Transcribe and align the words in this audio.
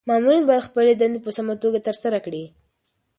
مامورین 0.09 0.43
باید 0.47 0.67
خپلي 0.69 0.93
دندي 0.95 1.19
په 1.23 1.31
سمه 1.37 1.53
توګه 1.63 1.79
ترسره 1.87 2.19
کړي. 2.25 2.43